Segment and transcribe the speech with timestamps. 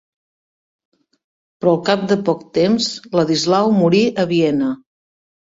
[1.63, 4.73] Però al cap de poc de temps Ladislau morí a Viena.